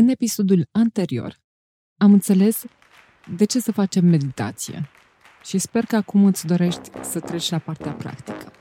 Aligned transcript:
În 0.00 0.08
episodul 0.08 0.68
anterior 0.72 1.40
am 1.96 2.12
înțeles 2.12 2.64
de 3.36 3.44
ce 3.44 3.60
să 3.60 3.72
facem 3.72 4.04
meditație 4.04 4.88
și 5.44 5.58
sper 5.58 5.84
că 5.84 5.96
acum 5.96 6.24
îți 6.24 6.46
dorești 6.46 6.90
să 7.00 7.20
treci 7.20 7.50
la 7.50 7.58
partea 7.58 7.92
practică. 7.92 8.52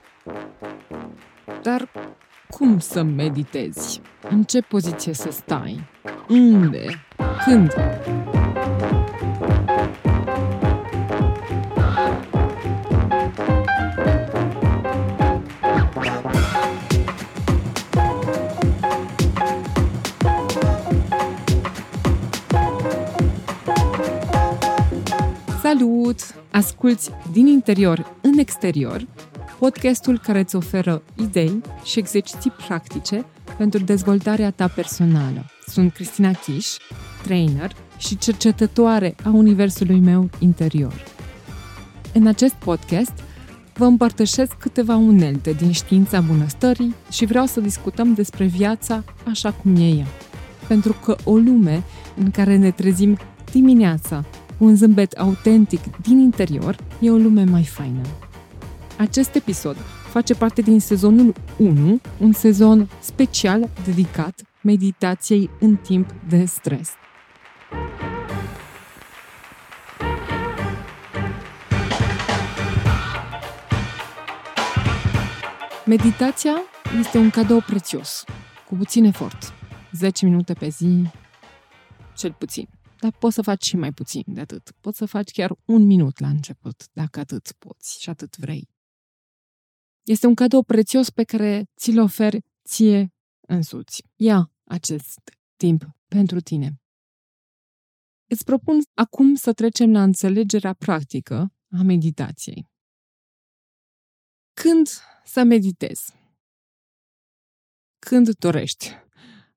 Dar 1.62 1.89
cum 2.49 2.79
să 2.79 3.04
meditezi? 3.04 4.02
În 4.29 4.44
ce 4.44 4.62
poziție 4.62 5.13
să 5.13 5.31
stai? 5.31 5.89
Unde? 6.28 6.86
Când? 7.45 7.71
Salut! 25.70 26.20
Asculți 26.52 27.09
din 27.32 27.48
interior 27.48 28.16
în 28.22 28.38
exterior 28.38 29.08
podcastul 29.59 30.20
care 30.20 30.40
îți 30.40 30.55
oferă 30.55 31.02
idei 31.16 31.62
și 31.84 32.00
exerciții 32.00 32.52
practice 32.52 33.26
pentru 33.58 33.84
dezvoltarea 33.84 34.52
ta 34.52 34.68
personală. 34.68 35.45
Sunt 35.68 35.94
Cristina 35.94 36.32
Chiș, 36.32 36.68
trainer 37.23 37.76
și 37.98 38.18
cercetătoare 38.18 39.16
a 39.23 39.30
universului 39.30 40.00
meu 40.00 40.30
interior. 40.40 41.04
În 42.14 42.28
acest 42.28 42.54
podcast 42.54 43.14
vă 43.73 43.86
împărtășesc 43.86 44.54
câteva 44.54 44.95
unelte 44.95 45.52
din 45.52 45.72
știința 45.72 46.22
bunăstării 46.22 46.95
și 47.12 47.26
vreau 47.26 47.45
să 47.45 47.59
discutăm 47.59 48.14
despre 48.14 48.45
viața 48.45 49.04
așa 49.31 49.52
cum 49.52 49.76
e 49.76 49.88
ea. 49.88 50.08
Pentru 50.67 50.95
că 51.04 51.16
o 51.23 51.36
lume 51.36 51.84
în 52.16 52.31
care 52.31 52.58
ne 52.58 52.72
trezim 52.72 53.17
dimineața 53.52 54.26
un 54.59 54.76
zâmbet 54.76 55.11
autentic 55.14 55.97
din 56.02 56.20
interior 56.20 56.75
e 57.00 57.11
o 57.11 57.16
lume 57.16 57.44
mai 57.44 57.64
faină. 57.64 58.02
Acest 58.97 59.36
episod 59.36 59.75
face 60.09 60.33
parte 60.33 60.61
din 60.61 60.80
sezonul 60.80 61.33
1, 61.58 62.00
un 62.20 62.31
sezon 62.31 62.89
special 63.00 63.70
dedicat 63.86 64.42
meditației 64.61 65.50
în 65.59 65.75
timp 65.75 66.09
de 66.30 66.45
stres. 66.45 66.89
Meditația 75.86 76.53
este 77.00 77.17
un 77.17 77.30
cadou 77.30 77.61
prețios, 77.61 78.23
cu 78.67 78.76
puțin 78.76 79.05
efort. 79.05 79.53
10 79.92 80.26
minute 80.26 80.53
pe 80.53 80.67
zi, 80.67 81.03
cel 82.16 82.36
puțin. 82.38 82.67
Dar 83.00 83.11
poți 83.11 83.36
să 83.36 83.42
faci 83.42 83.64
și 83.64 83.75
mai 83.75 83.92
puțin 83.92 84.23
de 84.25 84.39
atât. 84.39 84.72
Poți 84.72 84.97
să 84.97 85.05
faci 85.05 85.31
chiar 85.31 85.55
un 85.66 85.86
minut 85.86 86.19
la 86.19 86.30
început, 86.30 86.89
dacă 86.94 87.19
atât 87.19 87.52
poți 87.52 88.02
și 88.02 88.09
atât 88.09 88.38
vrei. 88.38 88.69
Este 90.03 90.28
un 90.28 90.36
cadou 90.36 90.64
prețios 90.64 91.09
pe 91.09 91.23
care 91.23 91.66
ți-l 91.75 92.00
oferi 92.00 92.45
ție 92.64 93.14
însuți. 93.47 94.03
Ia 94.16 94.52
acest 94.64 95.20
timp 95.55 95.83
pentru 96.08 96.39
tine. 96.39 96.81
Îți 98.25 98.44
propun 98.44 98.81
acum 98.94 99.36
să 99.36 99.53
trecem 99.53 99.92
la 99.92 100.03
înțelegerea 100.03 100.73
practică 100.73 101.53
a 101.70 101.81
meditației. 101.81 102.70
Când 104.53 104.88
să 105.25 105.44
meditezi? 105.44 106.14
Când 108.00 108.30
dorești, 108.36 108.92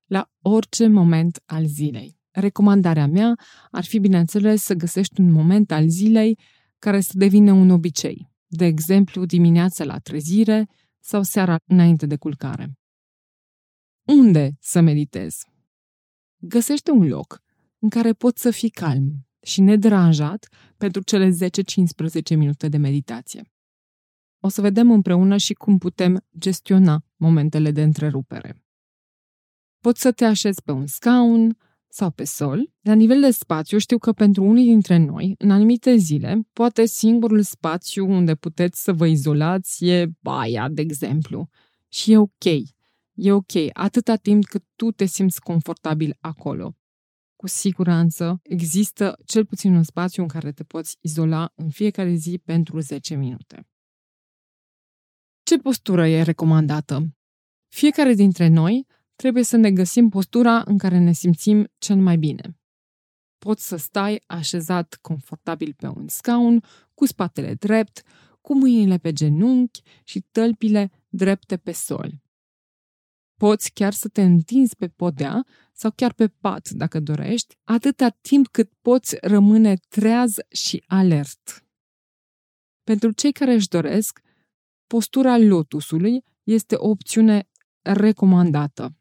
la 0.04 0.30
orice 0.42 0.86
moment 0.86 1.42
al 1.46 1.66
zilei. 1.66 2.21
Recomandarea 2.32 3.06
mea 3.06 3.38
ar 3.70 3.84
fi, 3.84 3.98
bineînțeles, 3.98 4.62
să 4.62 4.74
găsești 4.74 5.20
un 5.20 5.30
moment 5.30 5.70
al 5.70 5.88
zilei 5.88 6.38
care 6.78 7.00
să 7.00 7.12
devină 7.14 7.52
un 7.52 7.70
obicei, 7.70 8.30
de 8.46 8.64
exemplu 8.64 9.24
dimineața 9.24 9.84
la 9.84 9.98
trezire 9.98 10.68
sau 11.00 11.22
seara 11.22 11.56
înainte 11.64 12.06
de 12.06 12.16
culcare. 12.16 12.72
Unde 14.06 14.56
să 14.60 14.80
meditezi? 14.80 15.46
Găsește 16.36 16.90
un 16.90 17.06
loc 17.06 17.42
în 17.78 17.88
care 17.88 18.12
poți 18.12 18.42
să 18.42 18.50
fii 18.50 18.70
calm 18.70 19.26
și 19.42 19.60
nederanjat 19.60 20.48
pentru 20.76 21.02
cele 21.02 21.30
10-15 21.30 22.36
minute 22.36 22.68
de 22.68 22.76
meditație. 22.76 23.52
O 24.40 24.48
să 24.48 24.60
vedem 24.60 24.90
împreună 24.90 25.36
și 25.36 25.52
cum 25.52 25.78
putem 25.78 26.26
gestiona 26.38 27.04
momentele 27.16 27.70
de 27.70 27.82
întrerupere. 27.82 28.62
Poți 29.78 30.00
să 30.00 30.12
te 30.12 30.24
așezi 30.24 30.62
pe 30.62 30.72
un 30.72 30.86
scaun, 30.86 31.56
sau 31.92 32.10
pe 32.10 32.24
sol. 32.24 32.72
La 32.80 32.94
nivel 32.94 33.20
de 33.20 33.30
spațiu, 33.30 33.78
știu 33.78 33.98
că 33.98 34.12
pentru 34.12 34.44
unii 34.44 34.64
dintre 34.64 34.96
noi, 34.96 35.34
în 35.38 35.50
anumite 35.50 35.96
zile, 35.96 36.40
poate 36.52 36.86
singurul 36.86 37.42
spațiu 37.42 38.10
unde 38.10 38.34
puteți 38.34 38.82
să 38.82 38.92
vă 38.92 39.06
izolați 39.06 39.84
e 39.84 40.06
baia, 40.20 40.68
de 40.68 40.80
exemplu. 40.80 41.48
Și 41.88 42.12
e 42.12 42.18
ok. 42.18 42.44
E 43.14 43.32
ok, 43.32 43.52
atâta 43.72 44.16
timp 44.16 44.44
cât 44.44 44.64
tu 44.76 44.90
te 44.90 45.04
simți 45.04 45.40
confortabil 45.40 46.16
acolo. 46.20 46.76
Cu 47.36 47.46
siguranță 47.46 48.40
există 48.42 49.18
cel 49.24 49.46
puțin 49.46 49.74
un 49.74 49.82
spațiu 49.82 50.22
în 50.22 50.28
care 50.28 50.52
te 50.52 50.64
poți 50.64 50.96
izola 51.00 51.52
în 51.54 51.70
fiecare 51.70 52.14
zi 52.14 52.40
pentru 52.44 52.80
10 52.80 53.14
minute. 53.14 53.66
Ce 55.42 55.56
postură 55.58 56.08
e 56.08 56.22
recomandată? 56.22 57.16
Fiecare 57.68 58.14
dintre 58.14 58.48
noi 58.48 58.86
trebuie 59.22 59.42
să 59.42 59.56
ne 59.56 59.70
găsim 59.70 60.08
postura 60.08 60.62
în 60.66 60.78
care 60.78 60.98
ne 60.98 61.12
simțim 61.12 61.68
cel 61.78 61.96
mai 61.96 62.16
bine. 62.16 62.58
Poți 63.38 63.66
să 63.66 63.76
stai 63.76 64.22
așezat 64.26 64.98
confortabil 65.00 65.74
pe 65.76 65.86
un 65.86 66.08
scaun, 66.08 66.64
cu 66.94 67.06
spatele 67.06 67.54
drept, 67.54 68.02
cu 68.40 68.54
mâinile 68.54 68.98
pe 68.98 69.12
genunchi 69.12 69.82
și 70.04 70.20
tălpile 70.20 70.90
drepte 71.08 71.56
pe 71.56 71.72
sol. 71.72 72.22
Poți 73.38 73.72
chiar 73.72 73.92
să 73.92 74.08
te 74.08 74.22
întinzi 74.22 74.76
pe 74.76 74.88
podea 74.88 75.46
sau 75.72 75.90
chiar 75.90 76.12
pe 76.12 76.28
pat, 76.28 76.70
dacă 76.70 77.00
dorești, 77.00 77.56
atâta 77.64 78.08
timp 78.08 78.48
cât 78.48 78.72
poți 78.80 79.16
rămâne 79.20 79.74
treaz 79.88 80.36
și 80.48 80.84
alert. 80.86 81.66
Pentru 82.82 83.10
cei 83.10 83.32
care 83.32 83.52
își 83.52 83.68
doresc, 83.68 84.20
postura 84.86 85.38
lotusului 85.38 86.24
este 86.42 86.74
o 86.74 86.88
opțiune 86.88 87.48
recomandată. 87.82 88.96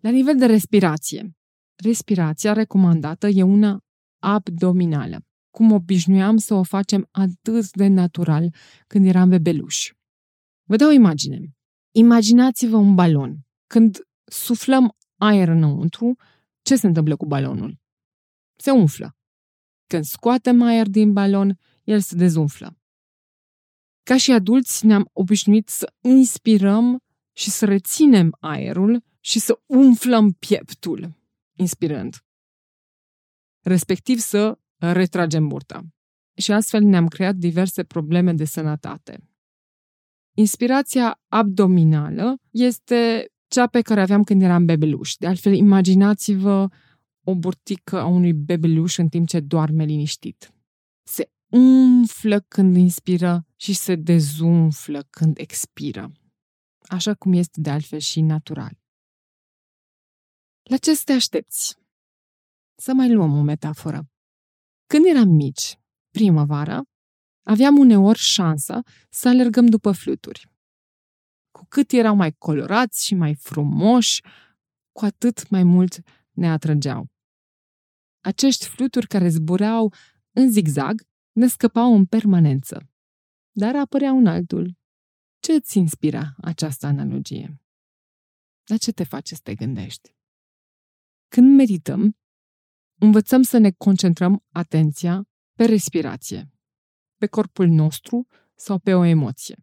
La 0.00 0.10
nivel 0.10 0.36
de 0.36 0.46
respirație, 0.46 1.36
respirația 1.76 2.52
recomandată 2.52 3.26
e 3.26 3.42
una 3.42 3.80
abdominală, 4.18 5.26
cum 5.50 5.72
obișnuiam 5.72 6.36
să 6.36 6.54
o 6.54 6.62
facem 6.62 7.08
atât 7.10 7.70
de 7.70 7.86
natural 7.86 8.54
când 8.86 9.06
eram 9.06 9.28
bebeluși. 9.28 9.94
Vă 10.68 10.76
dau 10.76 10.88
o 10.88 10.92
imagine. 10.92 11.56
Imaginați-vă 11.94 12.76
un 12.76 12.94
balon. 12.94 13.46
Când 13.66 13.98
suflăm 14.24 14.96
aer 15.16 15.48
înăuntru, 15.48 16.16
ce 16.62 16.76
se 16.76 16.86
întâmplă 16.86 17.16
cu 17.16 17.26
balonul? 17.26 17.78
Se 18.56 18.70
umflă. 18.70 19.16
Când 19.86 20.04
scoatem 20.04 20.62
aer 20.62 20.86
din 20.88 21.12
balon, 21.12 21.58
el 21.84 22.00
se 22.00 22.16
dezumflă. 22.16 22.78
Ca 24.02 24.16
și 24.16 24.32
adulți 24.32 24.86
ne-am 24.86 25.10
obișnuit 25.12 25.68
să 25.68 25.92
inspirăm 26.00 27.00
și 27.32 27.50
să 27.50 27.64
reținem 27.64 28.36
aerul 28.40 29.04
și 29.28 29.38
să 29.38 29.60
umflăm 29.66 30.30
pieptul, 30.30 31.14
inspirând. 31.58 32.24
Respectiv 33.64 34.18
să 34.18 34.58
retragem 34.76 35.48
burta. 35.48 35.86
Și 36.34 36.52
astfel 36.52 36.82
ne-am 36.82 37.08
creat 37.08 37.34
diverse 37.34 37.84
probleme 37.84 38.32
de 38.32 38.44
sănătate. 38.44 39.28
Inspirația 40.36 41.20
abdominală 41.26 42.40
este 42.50 43.30
cea 43.48 43.66
pe 43.66 43.80
care 43.80 44.00
aveam 44.00 44.24
când 44.24 44.42
eram 44.42 44.64
bebeluș. 44.64 45.14
De 45.14 45.26
altfel, 45.26 45.52
imaginați-vă 45.52 46.68
o 47.24 47.34
burtică 47.34 48.00
a 48.00 48.06
unui 48.06 48.32
bebeluș 48.32 48.96
în 48.96 49.08
timp 49.08 49.28
ce 49.28 49.40
doarme 49.40 49.84
liniștit. 49.84 50.52
Se 51.02 51.30
umflă 51.52 52.40
când 52.40 52.76
inspiră 52.76 53.46
și 53.56 53.72
se 53.72 53.94
dezumflă 53.94 55.06
când 55.10 55.38
expiră. 55.38 56.12
Așa 56.82 57.14
cum 57.14 57.32
este 57.32 57.60
de 57.60 57.70
altfel 57.70 57.98
și 57.98 58.20
natural. 58.20 58.78
La 60.68 60.76
ce 60.76 60.94
să 60.94 61.02
te 61.04 61.12
aștepți? 61.12 61.76
Să 62.74 62.92
mai 62.94 63.12
luăm 63.12 63.36
o 63.38 63.42
metaforă. 63.42 64.10
Când 64.86 65.04
eram 65.06 65.28
mici, 65.28 65.78
primăvară, 66.10 66.82
aveam 67.42 67.78
uneori 67.78 68.18
șansa 68.18 68.82
să 69.10 69.28
alergăm 69.28 69.66
după 69.66 69.92
fluturi. 69.92 70.50
Cu 71.50 71.66
cât 71.68 71.92
erau 71.92 72.14
mai 72.14 72.32
colorați 72.32 73.06
și 73.06 73.14
mai 73.14 73.34
frumoși, 73.34 74.22
cu 74.92 75.04
atât 75.04 75.48
mai 75.48 75.62
mult 75.62 76.00
ne 76.30 76.50
atrăgeau. 76.50 77.06
Acești 78.20 78.68
fluturi 78.68 79.06
care 79.06 79.28
zbureau 79.28 79.94
în 80.30 80.50
zigzag 80.50 81.02
ne 81.32 81.46
scăpau 81.46 81.94
în 81.94 82.06
permanență. 82.06 82.90
Dar 83.50 83.76
apărea 83.76 84.12
un 84.12 84.26
altul. 84.26 84.76
Ce 85.38 85.52
îți 85.52 85.78
inspira 85.78 86.34
această 86.40 86.86
analogie? 86.86 87.60
La 88.64 88.76
ce 88.76 88.92
te 88.92 89.04
face 89.04 89.34
să 89.34 89.40
te 89.42 89.54
gândești? 89.54 90.16
Când 91.28 91.56
medităm, 91.56 92.16
învățăm 93.00 93.42
să 93.42 93.58
ne 93.58 93.70
concentrăm 93.70 94.44
atenția 94.52 95.22
pe 95.54 95.64
respirație, 95.64 96.50
pe 97.16 97.26
corpul 97.26 97.68
nostru 97.68 98.26
sau 98.54 98.78
pe 98.78 98.94
o 98.94 99.04
emoție. 99.04 99.56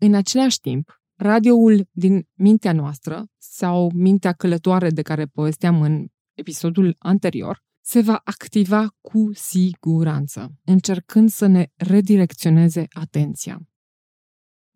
În 0.00 0.14
același 0.14 0.60
timp, 0.60 1.02
radioul 1.14 1.88
din 1.90 2.28
mintea 2.32 2.72
noastră 2.72 3.26
sau 3.38 3.90
mintea 3.94 4.32
călătoare 4.32 4.90
de 4.90 5.02
care 5.02 5.26
povesteam 5.26 5.82
în 5.82 6.06
episodul 6.32 6.96
anterior 6.98 7.62
se 7.84 8.00
va 8.00 8.20
activa 8.24 8.88
cu 9.00 9.30
siguranță, 9.32 10.52
încercând 10.64 11.30
să 11.30 11.46
ne 11.46 11.66
redirecționeze 11.74 12.86
atenția. 12.90 13.60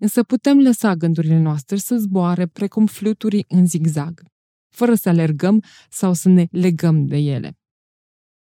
Însă 0.00 0.22
putem 0.22 0.58
lăsa 0.58 0.94
gândurile 0.94 1.38
noastre 1.38 1.76
să 1.76 1.96
zboare 1.96 2.46
precum 2.46 2.86
fluturii 2.86 3.44
în 3.48 3.66
zigzag, 3.66 4.22
fără 4.68 4.94
să 4.94 5.08
alergăm 5.08 5.62
sau 5.90 6.12
să 6.12 6.28
ne 6.28 6.46
legăm 6.50 7.06
de 7.06 7.16
ele. 7.16 7.58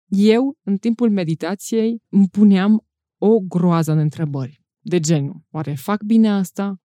Eu, 0.08 0.58
în 0.62 0.76
timpul 0.76 1.10
meditației, 1.10 2.02
îmi 2.08 2.28
puneam 2.28 2.86
o 3.18 3.38
groază 3.38 3.94
de 3.94 4.00
întrebări, 4.00 4.62
de 4.78 5.00
genul, 5.00 5.44
oare 5.50 5.74
fac 5.74 6.02
bine 6.02 6.28
asta? 6.28 6.80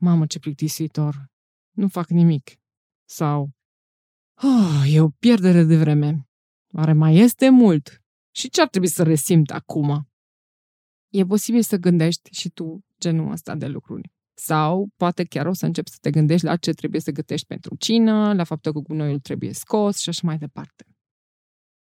Mamă, 0.00 0.26
ce 0.26 0.38
plictisitor! 0.38 1.32
Nu 1.70 1.88
fac 1.88 2.08
nimic. 2.08 2.50
Sau, 3.08 3.50
oh, 4.42 4.84
e 4.86 5.00
o 5.00 5.08
pierdere 5.08 5.62
de 5.62 5.76
vreme. 5.76 6.28
Oare 6.72 6.92
mai 6.92 7.16
este 7.16 7.50
mult? 7.50 8.02
Și 8.34 8.48
ce 8.48 8.60
ar 8.60 8.68
trebui 8.68 8.88
să 8.88 9.02
resimt 9.02 9.50
acum? 9.50 10.08
E 11.12 11.24
posibil 11.24 11.62
să 11.62 11.76
gândești 11.76 12.30
și 12.32 12.50
tu 12.50 12.84
genul 13.00 13.30
ăsta 13.30 13.54
de 13.54 13.66
lucruri. 13.66 14.13
Sau 14.34 14.88
poate 14.96 15.24
chiar 15.24 15.46
o 15.46 15.52
să 15.52 15.66
începi 15.66 15.90
să 15.90 15.96
te 16.00 16.10
gândești 16.10 16.46
la 16.46 16.56
ce 16.56 16.72
trebuie 16.72 17.00
să 17.00 17.10
gătești 17.10 17.46
pentru 17.46 17.76
cină, 17.76 18.34
la 18.34 18.44
faptul 18.44 18.72
că 18.72 18.78
gunoiul 18.78 19.20
trebuie 19.20 19.52
scos 19.52 19.98
și 19.98 20.08
așa 20.08 20.20
mai 20.24 20.38
departe. 20.38 20.84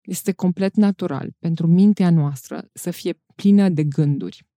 Este 0.01 0.33
complet 0.33 0.75
natural 0.75 1.31
pentru 1.39 1.67
mintea 1.67 2.09
noastră 2.09 2.69
să 2.73 2.91
fie 2.91 3.13
plină 3.35 3.69
de 3.69 3.83
gânduri. 3.83 4.47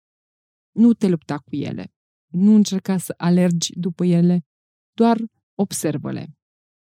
Nu 0.70 0.92
te 0.92 1.08
lupta 1.08 1.38
cu 1.38 1.56
ele. 1.56 1.92
Nu 2.32 2.54
încerca 2.54 2.98
să 2.98 3.14
alergi 3.16 3.78
după 3.78 4.04
ele, 4.04 4.44
doar 4.92 5.18
observă-le 5.54 6.34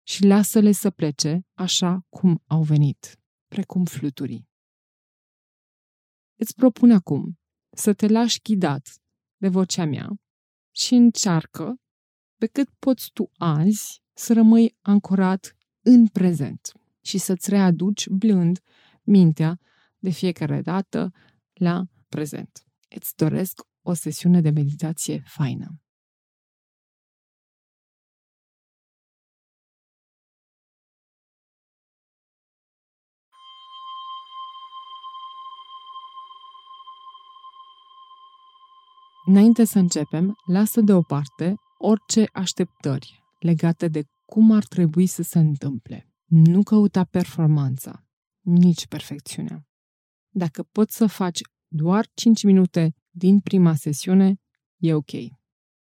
și 0.08 0.24
lasă-le 0.24 0.72
să 0.72 0.90
plece 0.90 1.42
așa 1.54 2.06
cum 2.10 2.44
au 2.46 2.64
venit, 2.64 3.20
precum 3.48 3.86
fluturii. 3.86 4.48
Îți 6.40 6.56
propun 6.56 6.92
acum 6.92 7.40
să 7.76 7.94
te 7.94 8.08
lași 8.08 8.40
ghidat 8.42 8.96
de 9.38 9.48
vocea 9.48 9.86
mea 9.86 10.10
și 10.78 10.94
încearcă 10.94 11.76
pe 12.40 12.48
cât 12.48 12.70
poți 12.80 13.12
tu 13.14 13.30
azi 13.38 14.02
să 14.14 14.34
rămâi 14.34 14.78
ancorat 14.82 15.56
în 15.82 16.08
prezent 16.08 16.72
și 17.02 17.18
să-ți 17.18 17.50
readuci 17.50 18.08
blând 18.08 18.60
mintea 19.04 19.60
de 19.98 20.10
fiecare 20.10 20.62
dată 20.62 21.12
la 21.54 21.84
prezent. 22.10 22.64
Îți 22.96 23.16
doresc 23.16 23.62
o 23.82 23.94
sesiune 23.94 24.42
de 24.42 24.50
meditație 24.50 25.24
faină. 25.26 25.82
Înainte 39.28 39.64
să 39.64 39.80
începem, 39.80 40.36
lasă 40.46 40.82
deoparte 40.82 41.56
orice 41.78 42.30
așteptări 42.34 43.24
legate 43.40 43.88
de 43.88 44.04
cum 44.26 44.52
ar 44.52 44.66
trebui 44.66 45.06
să 45.06 45.22
se 45.22 45.40
întâmple. 45.40 46.12
Nu 46.26 46.64
căuta 46.64 47.04
performanța, 47.04 48.06
nici 48.40 48.88
perfecțiunea. 48.88 49.68
Dacă 50.30 50.64
poți 50.64 50.96
să 50.96 51.08
faci 51.08 51.42
doar 51.68 52.08
5 52.14 52.44
minute 52.44 52.96
din 53.10 53.40
prima 53.40 53.76
sesiune, 53.76 54.40
e 54.78 54.94
ok. 54.94 55.12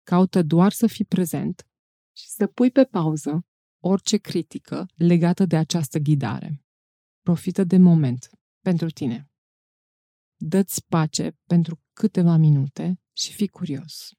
Caută 0.04 0.44
doar 0.44 0.72
să 0.72 0.88
fii 0.88 1.06
prezent 1.06 1.68
și 2.16 2.28
să 2.28 2.48
pui 2.48 2.72
pe 2.72 2.84
pauză 2.84 3.46
orice 3.84 4.18
critică 4.18 4.86
legată 4.96 5.46
de 5.46 5.58
această 5.58 6.00
ghidare. 6.00 6.64
Profită 7.22 7.64
de 7.64 7.78
moment 7.78 8.30
pentru 8.60 8.90
tine. 8.90 9.30
Dă-ți 10.36 10.86
pace 10.88 11.38
pentru 11.46 11.82
câteva 11.94 12.36
minute 12.36 13.00
și 13.20 13.34
fii 13.34 13.48
curios. 13.48 14.12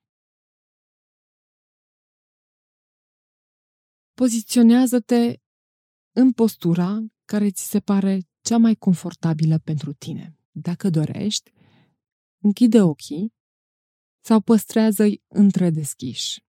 Poziționează-te 4.12 5.36
în 6.10 6.32
postura 6.32 6.98
care 7.24 7.50
ți 7.50 7.68
se 7.68 7.80
pare 7.80 8.18
cea 8.40 8.58
mai 8.58 8.74
confortabilă 8.74 9.58
pentru 9.58 9.92
tine. 9.92 10.38
Dacă 10.50 10.90
dorești, 10.90 11.50
închide 12.42 12.80
ochii 12.80 13.34
sau 14.24 14.40
păstrează-i 14.40 15.22
între 15.28 15.70
deschiși. 15.70 16.44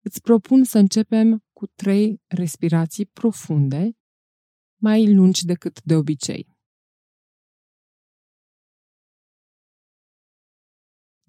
Îți 0.00 0.20
propun 0.20 0.64
să 0.64 0.78
începem 0.78 1.44
cu 1.52 1.66
trei 1.66 2.22
respirații 2.26 3.06
profunde, 3.06 3.96
mai 4.80 5.14
lungi 5.14 5.44
decât 5.44 5.82
de 5.82 5.94
obicei. 5.94 6.53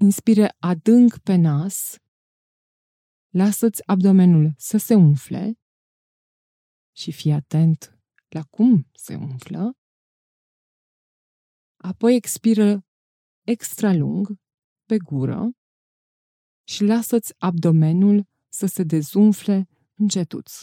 Inspire 0.02 0.56
adânc 0.60 1.18
pe 1.18 1.36
nas, 1.36 1.98
lasă-ți 3.30 3.88
abdomenul 3.88 4.54
să 4.58 4.78
se 4.78 4.94
umfle 4.96 5.60
și 6.96 7.12
fii 7.12 7.32
atent 7.32 8.00
la 8.28 8.44
cum 8.44 8.90
se 8.94 9.16
umflă. 9.16 9.78
Apoi 11.78 12.16
expiră 12.16 12.86
extra 13.42 13.94
lung 13.94 14.28
pe 14.86 14.98
gură 14.98 15.52
și 16.68 16.84
lasă-ți 16.84 17.34
abdomenul 17.38 18.28
să 18.50 18.66
se 18.66 18.84
dezumfle 18.84 19.68
încetuț. 19.94 20.62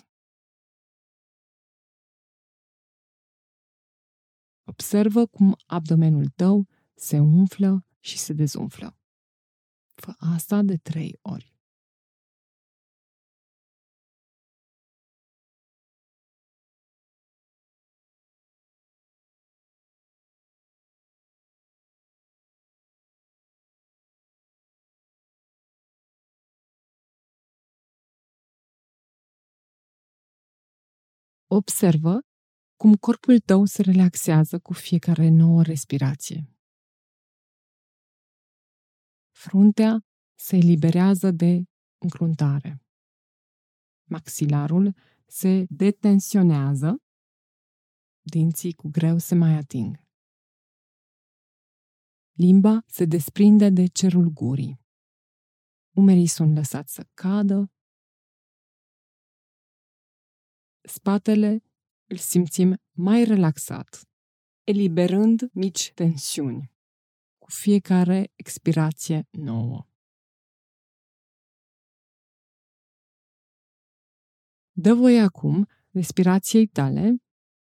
Observă 4.64 5.26
cum 5.26 5.56
abdomenul 5.67 6.29
tău 6.29 6.67
se 6.94 7.19
umflă 7.19 7.87
și 8.00 8.19
se 8.19 8.32
dezumflă. 8.32 9.01
Fă 10.02 10.14
asta 10.19 10.62
de 10.62 10.76
trei 10.76 11.19
ori. 11.22 11.52
Observă 31.46 32.20
cum 32.77 32.94
corpul 32.94 33.38
tău 33.38 33.65
se 33.65 33.82
relaxează 33.82 34.58
cu 34.58 34.72
fiecare 34.72 35.29
nouă 35.29 35.62
respirație. 35.62 36.52
Fruntea 39.46 40.05
se 40.34 40.56
eliberează 40.56 41.31
de 41.31 41.63
încruntare. 41.99 42.82
Maxilarul 44.11 44.94
se 45.27 45.67
detensionează, 45.69 46.96
dinții 48.20 48.72
cu 48.72 48.89
greu 48.89 49.19
se 49.19 49.34
mai 49.34 49.53
ating. 49.56 49.96
Limba 52.32 52.82
se 52.87 53.05
desprinde 53.05 53.70
de 53.70 53.87
cerul 53.87 54.29
gurii. 54.29 54.81
Umerii 55.96 56.29
sunt 56.29 56.55
lăsați 56.55 56.93
să 56.93 57.08
cadă. 57.15 57.72
Spatele 60.89 61.63
îl 62.06 62.17
simțim 62.17 62.77
mai 62.91 63.25
relaxat, 63.25 64.08
eliberând 64.65 65.41
mici 65.53 65.93
tensiuni 65.94 66.71
fiecare 67.53 68.32
expirație 68.35 69.29
nouă. 69.31 69.87
Dă 74.73 74.94
voie 74.94 75.21
acum 75.21 75.69
respirației 75.91 76.67
tale 76.67 77.17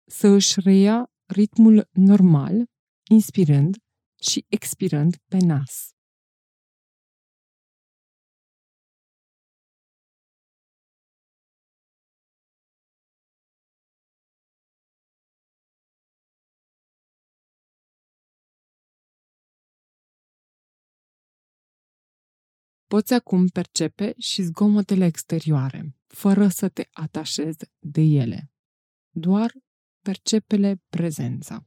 să 0.06 0.28
își 0.28 0.60
reia 0.60 1.12
ritmul 1.26 1.90
normal, 1.92 2.66
inspirând 3.10 3.76
și 4.22 4.46
expirând 4.50 5.16
pe 5.28 5.38
nas. 5.38 5.95
Poți 22.88 23.14
acum 23.14 23.48
percepe 23.48 24.14
și 24.18 24.42
zgomotele 24.42 25.06
exterioare, 25.06 25.96
fără 26.08 26.48
să 26.48 26.70
te 26.70 26.84
atașezi 26.92 27.66
de 27.80 28.02
ele. 28.02 28.52
Doar 29.10 29.52
percepele 30.02 30.82
prezența. 30.90 31.66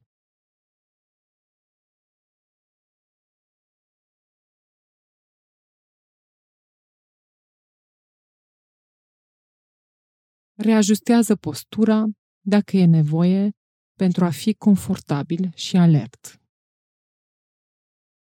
Reajustează 10.55 11.37
postura 11.37 12.05
dacă 12.41 12.77
e 12.77 12.85
nevoie 12.85 13.51
pentru 13.95 14.25
a 14.25 14.31
fi 14.31 14.55
confortabil 14.55 15.53
și 15.55 15.77
alert. 15.77 16.41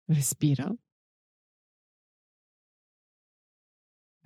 Respiră. 0.04 0.85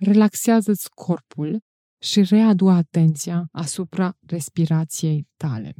Relaxează-ți 0.05 0.89
corpul 0.89 1.63
și 2.01 2.21
readu 2.23 2.67
atenția 2.67 3.47
asupra 3.51 4.17
respirației 4.27 5.27
tale. 5.35 5.73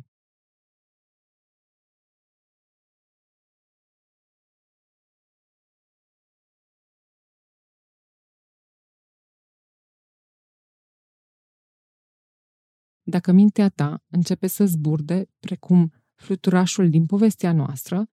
Dacă 13.02 13.32
mintea 13.32 13.70
ta 13.70 14.04
începe 14.08 14.48
să 14.48 14.66
zburde, 14.66 15.30
precum 15.40 15.94
fluturașul 16.16 16.90
din 16.90 17.06
povestea 17.06 17.54
noastră, 17.54 18.10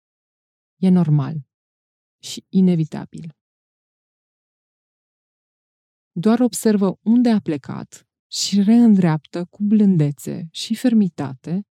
e 0.76 0.88
normal 0.88 1.36
și 2.22 2.46
inevitabil. 2.48 3.37
Doar 6.20 6.40
observă 6.40 6.98
unde 7.02 7.30
a 7.30 7.40
plecat 7.40 8.08
și 8.30 8.62
reîndreaptă 8.62 9.44
cu 9.44 9.62
blândețe 9.62 10.48
și 10.50 10.74
fermitate 10.74 11.66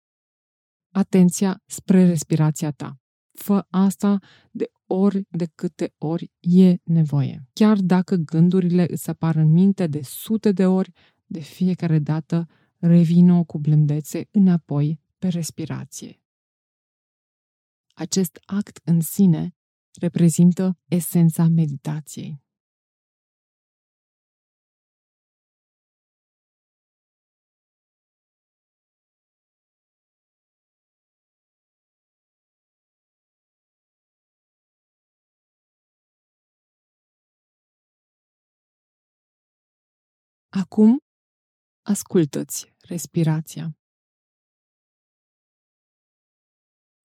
atenția 0.93 1.63
spre 1.65 2.07
respirația 2.07 2.71
ta. 2.71 3.01
Fă 3.33 3.67
asta 3.71 4.19
de 4.51 4.71
ori 4.87 5.27
de 5.31 5.47
câte 5.55 5.95
ori 5.99 6.33
e 6.41 6.77
nevoie. 6.83 7.49
Chiar 7.53 7.77
dacă 7.81 8.17
gândurile 8.17 8.87
îți 8.91 9.11
apar 9.11 9.37
în 9.37 9.53
minte 9.53 9.87
de 9.87 10.03
sute 10.03 10.53
de 10.53 10.67
ori, 10.67 10.91
de 11.25 11.41
fiecare 11.41 11.99
dată 11.99 12.47
revină 12.77 13.45
cu 13.45 13.59
blândețe 13.59 14.29
înapoi 14.31 15.01
pe 15.19 15.29
respirație. 15.29 16.23
Acest 17.95 18.39
act 18.45 18.81
în 18.85 19.01
sine 19.01 19.55
reprezintă 20.01 20.79
esența 20.89 21.49
meditației. 21.49 22.45
Acum 40.63 40.99
ascultă-ți 41.83 42.75
respirația. 42.79 43.79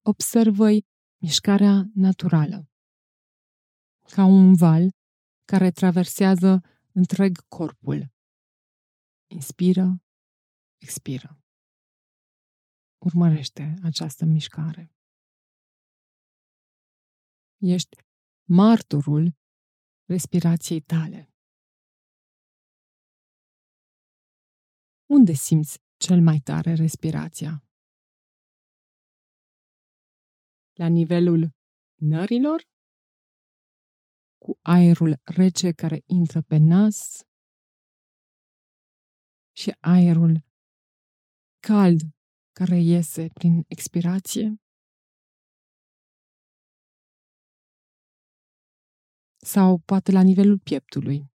Observă-i 0.01 0.85
mișcarea 1.21 1.75
naturală, 1.93 2.69
ca 4.13 4.23
un 4.25 4.55
val 4.55 4.89
care 5.45 5.71
traversează 5.71 6.61
întreg 6.91 7.47
corpul. 7.47 8.11
Inspiră, 9.27 10.03
expiră. 10.77 11.43
Urmărește 13.05 13.73
această 13.83 14.25
mișcare. 14.25 14.91
Ești 17.57 17.97
martorul 18.49 19.37
respirației 20.05 20.81
tale. 20.81 21.30
Unde 25.17 25.33
simți 25.33 25.77
cel 26.05 26.19
mai 26.21 26.39
tare 26.39 26.73
respirația? 26.73 27.63
La 30.73 30.87
nivelul 30.87 31.43
nărilor? 32.11 32.59
Cu 34.43 34.59
aerul 34.61 35.11
rece 35.23 35.71
care 35.71 35.99
intră 36.05 36.41
pe 36.41 36.57
nas 36.57 36.99
și 39.51 39.69
aerul 39.79 40.33
cald 41.67 41.99
care 42.59 42.77
iese 42.79 43.27
prin 43.33 43.63
expirație? 43.67 44.55
Sau 49.53 49.79
poate 49.85 50.11
la 50.11 50.21
nivelul 50.21 50.59
pieptului? 50.59 51.31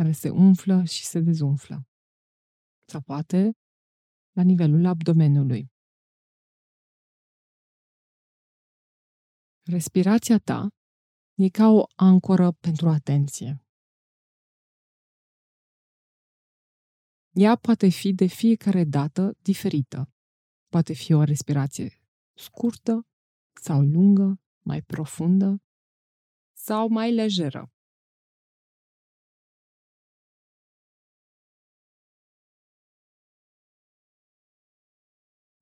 Care 0.00 0.12
se 0.12 0.30
umflă 0.30 0.84
și 0.84 1.04
se 1.04 1.20
dezumflă. 1.20 1.86
Sau 2.86 3.00
poate 3.00 3.56
la 4.36 4.42
nivelul 4.42 4.86
abdomenului. 4.86 5.72
Respirația 9.62 10.38
ta 10.38 10.68
e 11.34 11.48
ca 11.48 11.66
o 11.68 11.84
ancoră 11.96 12.52
pentru 12.52 12.88
atenție. 12.88 13.64
Ea 17.30 17.56
poate 17.56 17.88
fi 17.88 18.12
de 18.12 18.26
fiecare 18.26 18.84
dată 18.84 19.36
diferită. 19.42 20.12
Poate 20.68 20.92
fi 20.92 21.12
o 21.12 21.22
respirație 21.22 22.00
scurtă 22.34 23.06
sau 23.60 23.80
lungă, 23.80 24.40
mai 24.60 24.82
profundă 24.82 25.62
sau 26.56 26.88
mai 26.88 27.14
lejeră. 27.14 27.72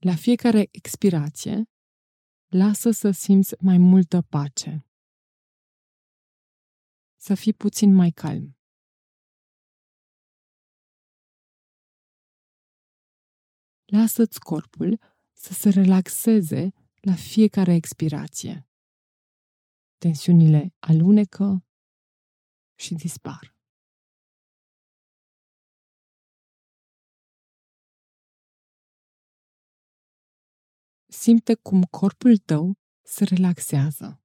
La 0.05 0.15
fiecare 0.15 0.69
expirație, 0.71 1.63
lasă 2.47 2.91
să 2.91 3.11
simți 3.11 3.55
mai 3.61 3.79
multă 3.79 4.23
pace. 4.23 4.87
Să 7.17 7.35
fii 7.35 7.53
puțin 7.53 7.95
mai 7.95 8.11
calm. 8.11 8.57
Lasă-ți 13.85 14.41
corpul 14.41 15.01
să 15.33 15.53
se 15.53 15.69
relaxeze 15.69 16.73
la 17.01 17.15
fiecare 17.15 17.75
expirație. 17.75 18.69
Tensiunile 19.97 20.75
alunecă 20.79 21.67
și 22.75 22.95
dispar. 22.95 23.58
Simte 31.23 31.55
cum 31.55 31.83
corpul 31.83 32.37
tău 32.37 32.65
se 33.03 33.25
relaxează. 33.25 34.23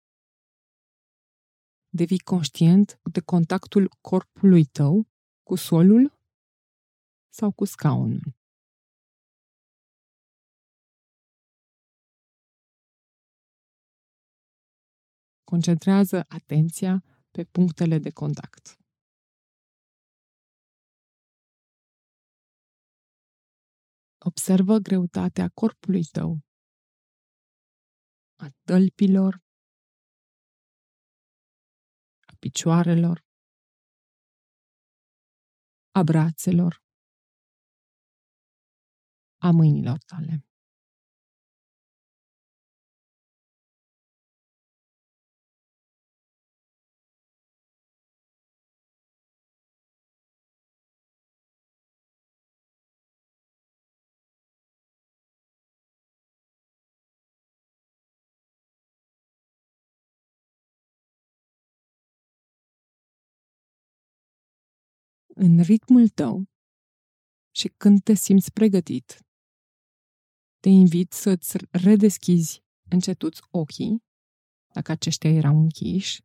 Devii 1.90 2.20
conștient 2.20 3.00
de 3.12 3.22
contactul 3.22 3.86
corpului 4.02 4.66
tău 4.66 5.08
cu 5.44 5.56
solul 5.56 6.04
sau 7.30 7.52
cu 7.52 7.66
scaunul. 7.66 8.36
Concentrează 15.44 16.26
atenția 16.28 17.04
pe 17.32 17.44
punctele 17.44 17.98
de 17.98 18.10
contact. 18.10 18.78
Observă 24.18 24.78
greutatea 24.78 25.50
corpului 25.50 26.04
tău 26.04 26.53
a 28.44 28.48
tălpilor, 28.68 29.34
a 32.30 32.34
picioarelor, 32.40 33.18
a 36.00 36.02
brațelor, 36.04 36.74
a 39.38 39.50
mâinilor 39.52 39.98
tale. 39.98 40.36
În 65.44 65.62
ritmul 65.62 66.10
tău 66.10 66.46
și 67.56 67.68
când 67.68 68.04
te 68.04 68.14
simți 68.14 68.52
pregătit, 68.52 69.26
te 70.60 70.70
invit 70.70 71.12
să-ți 71.12 71.58
redeschizi 71.72 72.64
încetuți 72.90 73.42
ochii, 73.52 74.04
dacă 74.74 74.92
aceștia 74.92 75.30
erau 75.30 75.56
închiși, 75.60 76.22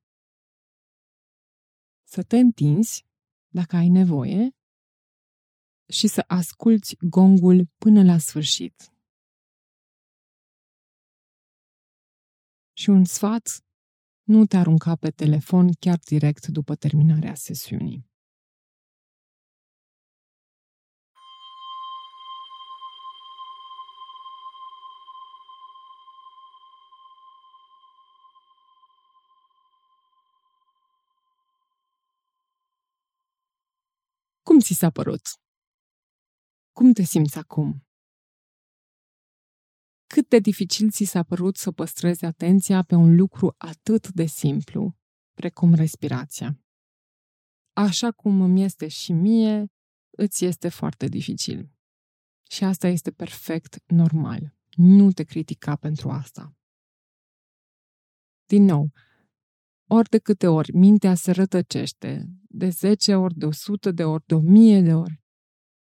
să 2.04 2.22
te 2.22 2.38
întinzi, 2.38 3.04
dacă 3.48 3.76
ai 3.76 3.88
nevoie, 3.88 4.56
și 5.88 6.06
să 6.08 6.24
asculți 6.26 6.96
gongul 7.00 7.66
până 7.78 8.04
la 8.04 8.18
sfârșit. 8.18 8.92
Și 12.72 12.88
un 12.88 13.04
sfat, 13.04 13.46
nu 14.22 14.46
te 14.46 14.56
arunca 14.56 14.96
pe 14.96 15.10
telefon 15.10 15.72
chiar 15.72 15.98
direct 15.98 16.46
după 16.46 16.74
terminarea 16.74 17.34
sesiunii. 17.34 18.07
Cum 34.58 34.66
ți 34.66 34.78
s-a 34.78 34.90
părut? 34.90 35.26
Cum 36.72 36.92
te 36.92 37.02
simți 37.02 37.38
acum? 37.38 37.86
Cât 40.06 40.28
de 40.28 40.38
dificil 40.38 40.90
ți 40.90 41.04
s-a 41.04 41.22
părut 41.22 41.56
să 41.56 41.72
păstrezi 41.72 42.24
atenția 42.24 42.82
pe 42.82 42.94
un 42.94 43.16
lucru 43.16 43.54
atât 43.58 44.08
de 44.08 44.26
simplu, 44.26 44.96
precum 45.32 45.74
respirația? 45.74 46.60
Așa 47.72 48.12
cum 48.12 48.40
îmi 48.40 48.62
este 48.62 48.88
și 48.88 49.12
mie, 49.12 49.66
îți 50.10 50.44
este 50.44 50.68
foarte 50.68 51.06
dificil. 51.06 51.70
Și 52.50 52.64
asta 52.64 52.86
este 52.88 53.10
perfect 53.10 53.82
normal. 53.86 54.56
Nu 54.76 55.12
te 55.12 55.24
critica 55.24 55.76
pentru 55.76 56.10
asta. 56.10 56.56
Din 58.44 58.64
nou, 58.64 58.90
ori 59.88 60.08
de 60.08 60.18
câte 60.18 60.46
ori 60.46 60.76
mintea 60.76 61.14
se 61.14 61.30
rătăcește, 61.30 62.26
de 62.48 62.68
10 62.68 63.14
ori, 63.14 63.34
de 63.34 63.46
100 63.46 63.90
de 63.90 64.04
ori, 64.04 64.22
de 64.26 64.34
1000 64.34 64.80
de 64.80 64.94
ori, 64.94 65.20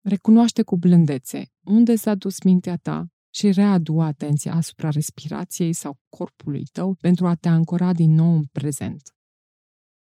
recunoaște 0.05 0.63
cu 0.63 0.77
blândețe 0.77 1.53
unde 1.65 1.97
s-a 1.97 2.15
dus 2.15 2.43
mintea 2.43 2.77
ta 2.77 3.07
și 3.35 3.53
readu 3.53 4.01
atenția 4.01 4.55
asupra 4.55 4.89
respirației 4.89 5.73
sau 5.73 5.99
corpului 6.09 6.65
tău 6.73 6.95
pentru 6.95 7.27
a 7.27 7.35
te 7.35 7.49
ancora 7.49 7.93
din 7.93 8.15
nou 8.15 8.35
în 8.35 8.45
prezent. 8.45 9.03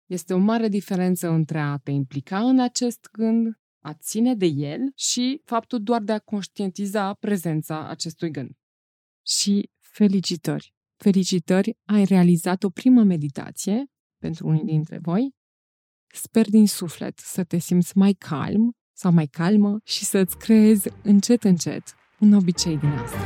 Este 0.07 0.35
o 0.35 0.39
mare 0.39 0.69
diferență 0.69 1.29
între 1.29 1.59
a 1.59 1.77
te 1.77 1.91
implica 1.91 2.49
în 2.49 2.61
acest 2.61 3.09
gând, 3.13 3.61
a 3.85 3.95
ține 3.95 4.35
de 4.35 4.47
el 4.47 4.93
și 4.95 5.41
faptul 5.45 5.83
doar 5.83 6.03
de 6.03 6.13
a 6.13 6.19
conștientiza 6.19 7.15
prezența 7.15 7.89
acestui 7.89 8.31
gând. 8.31 8.51
Și 9.27 9.71
felicitări! 9.79 10.75
Felicitări, 11.03 11.77
ai 11.85 12.05
realizat 12.05 12.63
o 12.63 12.71
primă 12.71 13.03
meditație 13.03 13.85
pentru 14.19 14.47
unii 14.47 14.65
dintre 14.65 14.99
voi. 15.03 15.35
Sper 16.15 16.49
din 16.49 16.67
suflet 16.67 17.19
să 17.19 17.45
te 17.45 17.59
simți 17.59 17.99
mai 17.99 18.13
calm 18.13 18.73
sau 18.93 19.13
mai 19.13 19.27
calmă 19.27 19.79
și 19.85 20.05
să-ți 20.05 20.39
creezi 20.39 20.89
încet 21.03 21.45
încet 21.45 21.83
un 22.19 22.33
obicei 22.33 22.79
din 22.79 22.89
asta. 22.89 23.19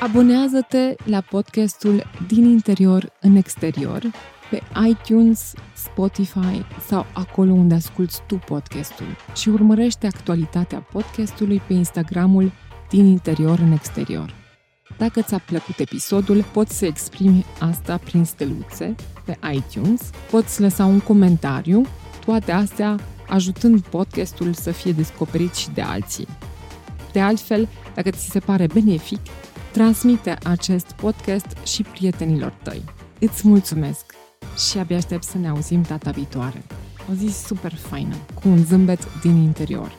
Abonează-te 0.00 0.94
la 1.04 1.20
podcastul 1.20 2.02
Din 2.26 2.44
interior 2.44 3.12
în 3.20 3.36
exterior 3.36 4.02
pe 4.50 4.62
iTunes, 4.88 5.52
Spotify 5.74 6.64
sau 6.86 7.06
acolo 7.12 7.52
unde 7.52 7.74
asculti 7.74 8.16
tu 8.26 8.34
podcastul 8.34 9.06
și 9.34 9.48
urmărește 9.48 10.06
actualitatea 10.06 10.78
podcastului 10.78 11.62
pe 11.66 11.72
Instagramul 11.72 12.52
din 12.88 13.06
interior 13.06 13.58
în 13.58 13.72
exterior. 13.72 14.34
Dacă 14.98 15.22
ți-a 15.22 15.38
plăcut 15.38 15.78
episodul, 15.78 16.44
poți 16.52 16.78
să 16.78 16.86
exprimi 16.86 17.44
asta 17.58 17.96
prin 18.04 18.24
steluțe 18.24 18.94
pe 19.24 19.38
iTunes, 19.52 20.10
poți 20.30 20.60
lăsa 20.60 20.84
un 20.84 21.00
comentariu, 21.00 21.86
toate 22.24 22.52
astea 22.52 22.96
ajutând 23.28 23.80
podcastul 23.80 24.52
să 24.52 24.70
fie 24.70 24.92
descoperit 24.92 25.54
și 25.54 25.70
de 25.70 25.80
alții. 25.80 26.28
De 27.12 27.20
altfel, 27.20 27.68
dacă 27.94 28.10
ți 28.10 28.30
se 28.30 28.38
pare 28.38 28.66
benefic, 28.66 29.20
transmite 29.72 30.38
acest 30.44 30.92
podcast 30.92 31.56
și 31.64 31.82
prietenilor 31.82 32.54
tăi. 32.62 32.82
Îți 33.18 33.48
mulțumesc! 33.48 34.09
Și 34.68 34.78
abia 34.78 34.96
aștept 34.96 35.24
să 35.24 35.38
ne 35.38 35.48
auzim 35.48 35.82
data 35.82 36.10
viitoare. 36.10 36.62
O 37.10 37.14
zi 37.14 37.44
super 37.46 37.74
faină, 37.74 38.14
cu 38.34 38.48
un 38.48 38.64
zâmbet 38.64 39.20
din 39.20 39.36
interior. 39.36 39.92